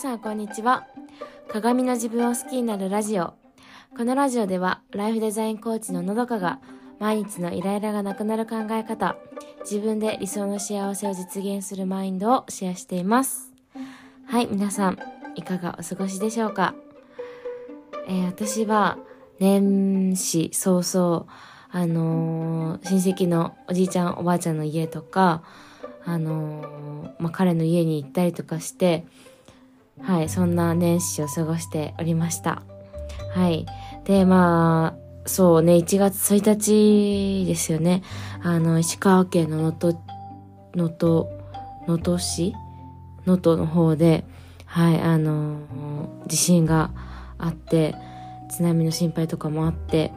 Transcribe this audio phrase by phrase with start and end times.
[0.00, 0.86] さんこんにちは。
[1.46, 3.34] 鏡の自分を好きになるラジオ。
[3.94, 6.58] このラジオではライフデザインコーチののどかが
[6.98, 9.18] 毎日のイライラがなくなる考え方
[9.60, 13.52] 自分で理想の幸せを実現するマインドをシェアしています。
[14.24, 14.98] はい皆さん
[15.34, 16.74] いかがお過ごしでしょうか、
[18.08, 18.96] えー、私は
[19.38, 21.26] 年始早々
[21.70, 25.42] あのー、親戚のおじいちゃんおばあちゃんの家とか
[26.06, 29.04] あのー、まあ、彼の家に行ったりとかして、
[30.02, 32.62] はい、そんな年始を過ごしておりました。
[33.34, 33.66] はい。
[34.04, 38.02] で、まあ、そうね、1月1日ですよね。
[38.42, 39.96] あの、石川県の能登、
[40.74, 41.28] 能登、
[41.86, 42.54] 能登市？
[43.26, 44.24] 能登の方で、
[44.64, 45.58] はい、あの、
[46.26, 46.90] 地震が
[47.38, 47.94] あって、
[48.50, 50.12] 津波の心配とかもあって、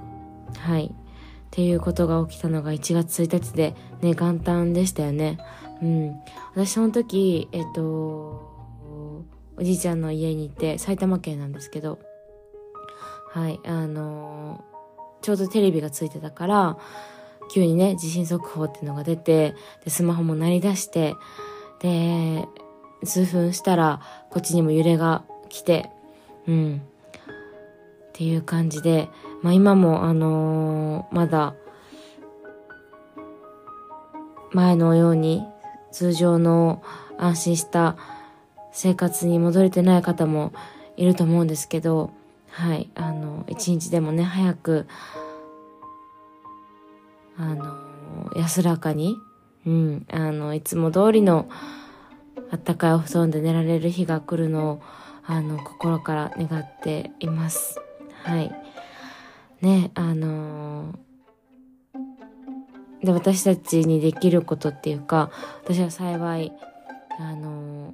[0.58, 0.86] はい。
[0.88, 0.92] っ
[1.52, 5.38] ていうことが起きたのが1月1日で、ね、元旦でしたよね。
[5.82, 6.16] うん。
[6.56, 8.53] 私その時、えっと、
[9.58, 12.00] おじいちゃんの家に行って、埼玉県なんですけど、
[13.32, 14.64] はい、あの
[15.22, 16.78] ちょうどテレビがついてたから、
[17.52, 21.16] 急にね、地震速報っていうのが出て、で、スマホも鳴り出して、
[21.80, 22.48] で、
[23.04, 25.90] 数分したら、こっちにも揺れが来て、
[26.48, 26.82] うん。
[28.10, 29.10] っていう感じで、
[29.42, 31.56] まあ今も、あのー、まだ、
[34.52, 35.44] 前のように
[35.92, 36.84] 通常の
[37.18, 37.98] 安心した
[38.74, 40.52] 生活に戻れてない方も
[40.98, 42.12] いると思うんですけど、
[42.50, 44.88] はい、あの、一日でもね、早く、
[47.38, 47.78] あの、
[48.36, 49.16] 安らかに、
[49.66, 51.48] うん、あの、いつも通りの
[52.52, 54.82] あったかいお布団で寝られる日が来るのを、
[55.26, 57.80] あの、心から願っています。
[58.24, 58.54] はい。
[59.62, 60.94] ね、あの
[63.04, 65.32] で、私たちにできることっていうか、
[65.64, 66.54] 私は幸い、
[67.20, 67.94] あの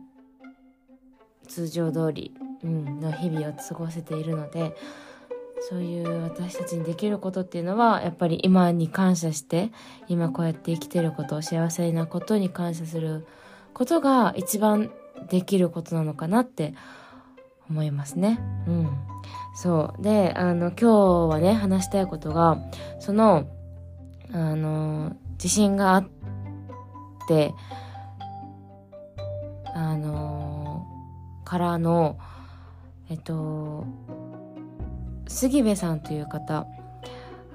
[1.49, 2.33] 通常通り、
[2.63, 4.75] うん、の日々を過ごせているので、
[5.61, 9.71] そういう私たちにできることっていうのは、やっぱり今に感謝して、
[10.07, 13.27] 今こうやって生きてること、幸せなことに感謝する
[13.73, 14.91] ことが一番
[15.29, 16.73] できることなのかなって
[17.69, 18.39] 思いますね。
[18.67, 18.89] うん。
[19.55, 20.01] そう。
[20.01, 20.87] で、あの、今日
[21.29, 22.57] はね、話したいことが、
[22.99, 23.47] その、
[24.31, 26.07] あの、地震があっ
[27.27, 27.53] て、
[29.75, 30.48] あの、
[31.49, 32.19] からの、
[33.09, 33.87] えっと、
[35.27, 36.67] 杉部さんという方、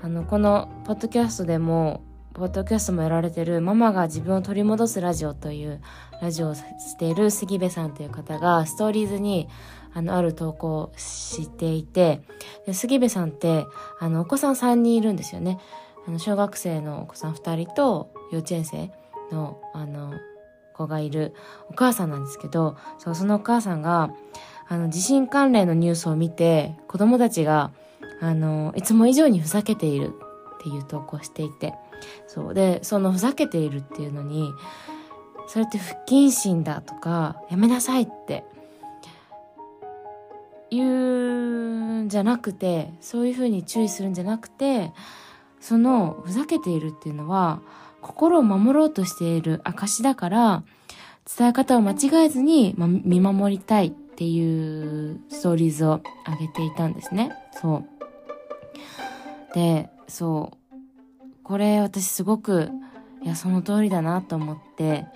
[0.02, 2.02] あの、このポッドキャストでも、
[2.32, 5.80] ポッドキャストもやられてるママが自分を取り戻すラジオという
[6.20, 6.64] ラジオをし
[6.98, 9.48] ている杉部さんという方がストーリーズに
[9.92, 12.22] あのある投稿をしていて
[12.66, 13.64] で杉部さんって
[14.00, 15.60] あのお子さん3人いるんですよね。
[16.08, 18.90] あの小学生のお子さん2人と幼稚園生
[19.30, 20.14] のあの
[20.74, 21.34] 子がいる
[21.70, 24.10] お母さんなんですけどそうそのお母さんが
[24.68, 27.70] あの地震関連のニュースを見て子供たちが
[28.20, 30.12] あのいつも以上にふざけている
[30.58, 31.74] っていう投稿していて
[32.26, 34.52] そうでそのふざけているっていうのに
[35.46, 38.44] それって不謹慎だとかやめなさいって
[40.70, 44.92] 言うんじゃなくてそういうふうに注意するんじゃなくて
[45.60, 47.60] そのふざけているっていうのは
[48.04, 50.62] 心を守ろうとしている証だから
[51.36, 57.32] 伝え方を間違えずに、ま、見守りたいっていうストーリーズを上げていたんですね。
[57.52, 59.54] そう。
[59.54, 60.76] で、そう。
[61.42, 62.70] これ私すごく、
[63.22, 65.06] いや、その通りだなと思って、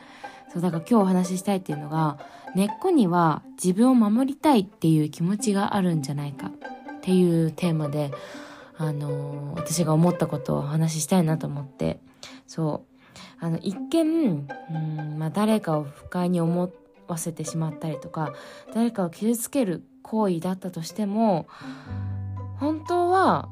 [0.51, 2.19] そう、だから今日お話ししたいっていうのが、
[2.55, 6.51] 根っこには自分を守りたいっていう気持ちがあるんじゃないかっ
[7.03, 8.13] ていうテーマで、
[8.79, 12.01] あのー、私が思ったことをお話ししたいなと思って、
[12.49, 12.99] そう。
[13.41, 16.73] あの、一見、うん、まあ、誰かを不快に思
[17.07, 18.33] わせてしまったりとか、
[18.75, 21.47] 誰かを傷つける行為だったとしても、
[22.59, 23.49] 本当は、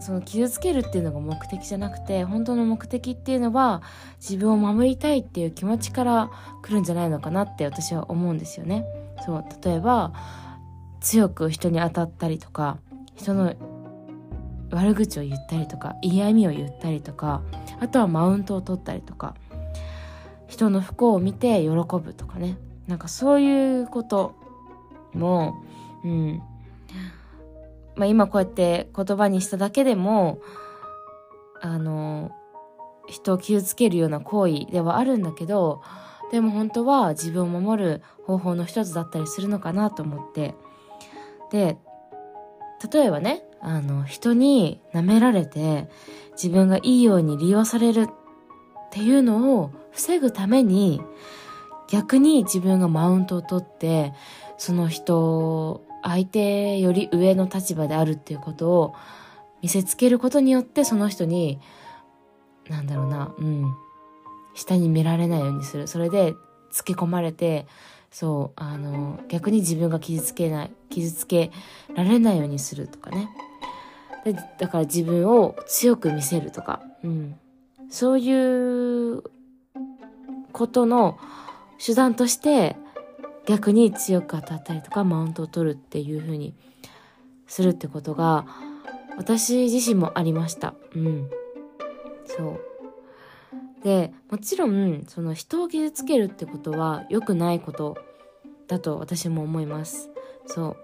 [0.00, 3.82] その傷つけるっていうのが目的じゃなくて、本当の目的っていうのは、
[4.18, 6.30] 自分を守りたいっていう気持ちから
[6.62, 8.84] 来るんじゃないのかなって私は思うんですよね。
[9.26, 10.12] そう、例えば、
[11.00, 12.78] 強く人に当たったりとか、
[13.14, 13.54] 人の
[14.70, 17.42] 悪口を言ったりとか嫌味を言ったりとか
[17.80, 19.34] あとはマウントを取ったりとか
[20.46, 22.56] 人の不幸を見て喜ぶとかね。
[22.86, 24.34] なんかそういうこと
[25.14, 25.62] も
[26.04, 26.42] うん。
[27.96, 30.40] まあ今こうやって言葉にしただけでも
[31.60, 32.30] あの
[33.08, 35.82] 人を傷つけるような行為ではあるんだけど
[36.30, 40.54] でも本当は自分を守る方法の一つだったりするのかなと思って。
[41.50, 41.76] で
[42.92, 45.88] 例えばねあの、人に舐められて
[46.32, 48.10] 自分がいいように利用されるっ
[48.90, 51.00] ていうのを防ぐために
[51.88, 54.12] 逆に自分がマウントを取って
[54.58, 58.94] その人、相手より上の立場であるっていうことを
[59.62, 61.60] 見せつけることによってその人に、
[62.68, 63.64] なんだろうな、うん、
[64.54, 65.86] 下に見られないようにする。
[65.86, 66.34] それで、
[66.70, 67.66] つけ込まれて、
[68.10, 71.52] そう、あの、逆に自分が傷つけない、傷つけ
[71.94, 73.28] られないようにするとかね。
[74.32, 77.36] でだから自分を強く見せるとか、うん。
[77.90, 79.22] そういう
[80.52, 81.18] ことの
[81.84, 82.76] 手段として
[83.46, 86.54] 逆に強く当たったりとかマウントを取るっていう風に
[87.46, 88.46] するってことが
[89.16, 90.74] 私自身もありました。
[90.94, 91.30] うん。
[92.24, 92.60] そう。
[93.82, 97.96] で、もちろん、その人を傷つけるってことは良くないこと
[98.66, 100.10] だと私も思います。
[100.46, 100.76] そう。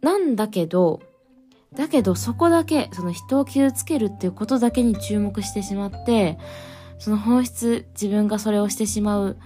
[0.00, 1.00] なんだけど、
[1.76, 6.38] だけどそこだけ、その人を傷つけるっていうことだけに注目してしまって、
[6.98, 9.36] その本質、自分がそれをしてしまう、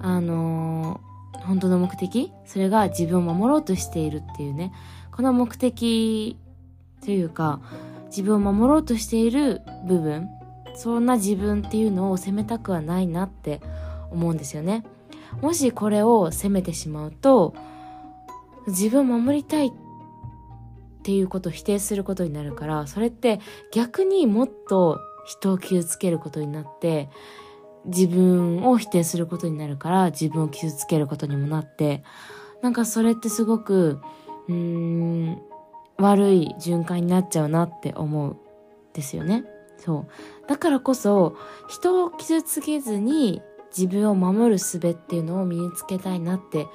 [0.00, 4.72] あのー、本当の目的それが自分を守ろうとしているっていうね。
[5.12, 6.38] この目的
[7.04, 7.60] というか、
[8.06, 10.28] 自分を守ろうとしている部分、
[10.74, 13.60] そんな自分っていうのを責めたくはないなって
[14.10, 14.84] 思うんですよね。
[15.42, 17.54] もしこれを責めてしまうと、
[18.66, 19.72] 自分を守りたいっ
[21.06, 23.38] ていうことを否定することになるから、それって
[23.70, 27.08] 逆にもっと人を傷つけることになって、
[27.84, 32.02] 自分を否定することになるから自分を傷つけることにもなって、
[32.60, 34.00] なんかそれってすごく、
[34.48, 35.40] うーん、
[35.98, 38.36] 悪い循環になっちゃうなって思う
[38.92, 39.44] ですよね。
[39.78, 40.48] そう。
[40.48, 41.36] だからこそ、
[41.68, 43.42] 人を傷つけずに
[43.76, 46.66] 自分を守る術っていうのを身につけたいなって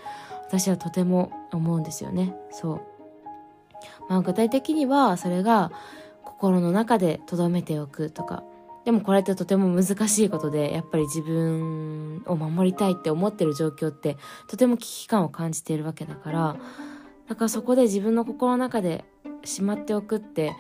[0.48, 2.34] 私はとても思うんですよね。
[2.52, 2.91] そう。
[4.12, 5.72] まあ具体的にはそれが
[6.26, 8.44] 心の中で留めておくとか。
[8.84, 14.18] でもこれってとても難しいことで、やっぱり自分を守りたいって思ってる状況って
[14.48, 16.58] とても危機感を感じているわけだから、
[17.30, 19.06] だからそこで自分の心の中で
[19.46, 20.56] しまっておくって、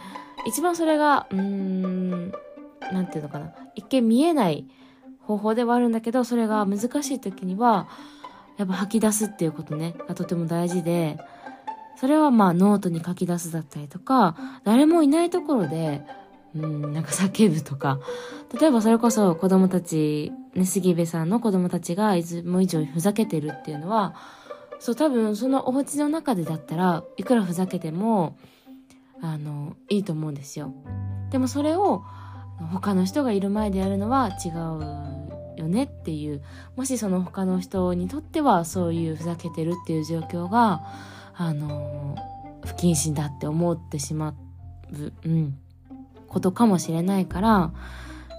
[0.45, 2.31] 一番それが、うーん、
[2.93, 3.51] なんていうのかな。
[3.75, 4.67] 一見見えない
[5.19, 7.89] 方法ではあるんだけど、それが難しい時には、
[8.57, 11.17] やっぱ吐き出すっていうことね、がとても大事で、
[12.01, 16.01] それはまあノートに書き出すだったりとか、誰もいないところで、
[16.55, 17.99] うん、なんか叫ぶとか、
[18.59, 24.15] 例えばそれこそ子供たち、ね、杉部さんの子供たちがいつも以上にふざけてるっていうのは、
[24.79, 28.35] そう多分そのお家の中でだったらいくらふざけても
[29.21, 30.73] あのいいと思うんですよ。
[31.29, 32.01] でもそれを
[32.71, 36.41] 他の人がいる前でやるのは違うよねっていう。
[36.75, 40.81] もしその他の人にとってはそういうふざけてるっていう状況が
[41.35, 42.15] あの
[42.65, 44.29] 不謹慎だって思ってしま
[44.91, 45.57] う、うん、
[46.27, 47.71] ことかもしれないから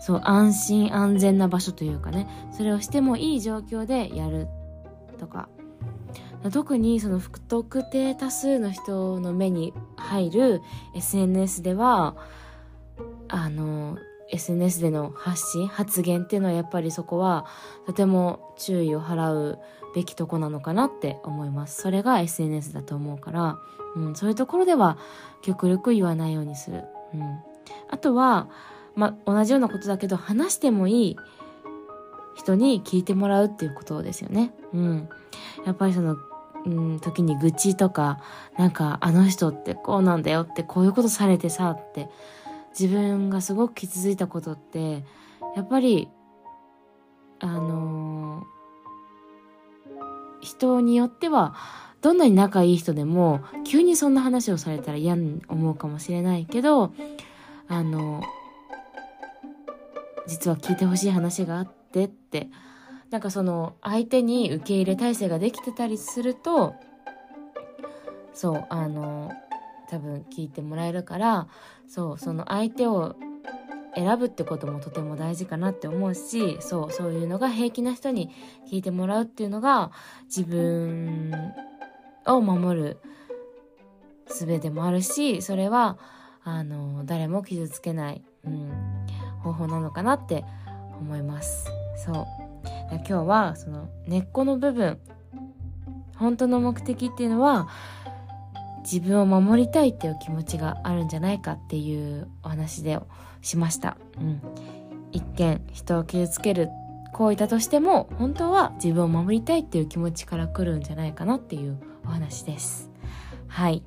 [0.01, 4.49] そう安心安全な場所というかねそれをしてもいい状況でやる
[5.19, 5.49] とか。
[6.51, 10.63] 特にその不特定多数の人の目に入る
[10.97, 12.17] SNS では
[13.29, 13.97] あの
[14.33, 17.47] SNS での発信発言っていうのはやっぱりそこは
[17.87, 19.59] とても注意を払う
[19.95, 23.59] べきとこなのかなって思いますそれが SNS だと思うから、
[23.95, 24.99] うん、そういうところでは
[25.43, 26.85] 極力言わないようにする、
[27.15, 27.39] うん、
[27.89, 28.49] あとは、
[28.95, 31.17] ま同じようなことだけど話してもいい
[32.35, 34.55] 人に聞いてもらうっていうことですよね。
[34.73, 35.09] うん。
[35.67, 36.17] やっぱりその
[36.65, 38.21] うん、時に愚痴とか、
[38.57, 42.09] なんか、あの人ってこうなんだよって、こういうことされてさ、って、
[42.79, 45.05] 自分がすごく傷ついたことって、
[45.57, 46.09] やっぱり、
[47.41, 51.55] あのー、人によっては、
[52.01, 56.93] どんなに仲いい人でも、急にそんな話をされたら嫌に思うかもしれないけど、
[57.69, 58.25] あのー、
[60.27, 62.49] 実は聞いてほしい話があってって、
[63.13, 66.75] なんかその相手に受け入れ体制ができてたりすると
[68.33, 69.31] そうあの
[69.93, 71.49] 多分聞いてもらえるから
[71.87, 73.15] そうその相手を
[73.95, 78.31] 選ぶってこともとても大事かなって思うしそうそういうのが平気な人に
[78.71, 79.91] 聞いてもらうっていうのが
[80.35, 81.35] 自分
[82.25, 82.99] を守る
[84.27, 85.99] 術でもあるしそれは
[86.43, 88.73] あの誰も傷つけない、うん、
[89.43, 90.43] 方法なのかなって
[90.99, 91.71] 思います。
[92.05, 92.27] そう。
[92.91, 94.99] 今日はその根っこの部分
[96.17, 97.69] 本当の目的っていうのは
[98.83, 102.99] 自分を守りたいっていう気持ちがあるんじゃないかっていうお話で
[103.41, 103.97] しました。
[104.21, 104.41] うん。
[105.13, 106.69] 一見人を傷つける
[107.13, 112.91] 行為だとしても本当は自分を守りたいっていう気持ちから来るんじゃないかなっていうお話です。
[113.49, 113.83] はい。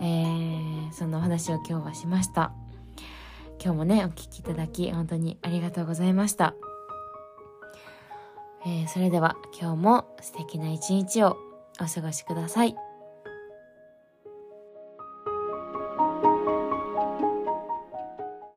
[0.00, 2.52] えー、そんなお話を今日はしました。
[3.62, 6.54] 今日もね、お聴きいただき本当にありがとうございました。
[8.66, 11.38] えー、それでは今日も素敵な一日を
[11.80, 12.85] お過ごしください。